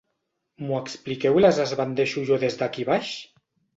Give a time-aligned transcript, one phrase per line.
[0.61, 3.13] M'ho expliqueu i les esbandeixo jo des d'aquí baix?